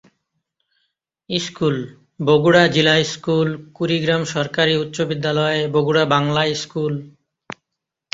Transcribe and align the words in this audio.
School- 1.29 1.89
Bogura 2.19 2.63
Zilla 2.67 2.95
school, 3.05 3.49
Kurigram 3.73 4.21
সরকারি 4.25 4.73
উচ্চ 4.77 4.97
বিদ্যালয়, 5.01 5.61
বগুড়া 5.67 6.03
বাংলা 6.05 6.43
স্কুল। 6.55 6.93